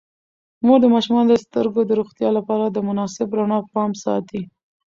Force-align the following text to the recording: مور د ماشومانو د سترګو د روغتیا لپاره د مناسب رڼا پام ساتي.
مور 0.65 0.79
د 0.81 0.85
ماشومانو 0.95 1.27
د 1.31 1.35
سترګو 1.45 1.81
د 1.85 1.91
روغتیا 1.99 2.29
لپاره 2.37 2.65
د 2.69 2.77
مناسب 2.87 3.27
رڼا 3.37 3.59
پام 3.73 3.91
ساتي. 4.03 4.41